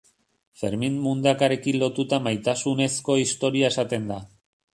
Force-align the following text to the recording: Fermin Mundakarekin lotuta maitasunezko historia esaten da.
Fermin 0.61 0.95
Mundakarekin 1.03 1.77
lotuta 1.83 2.19
maitasunezko 2.29 3.19
historia 3.27 3.71
esaten 3.77 4.11
da. 4.15 4.21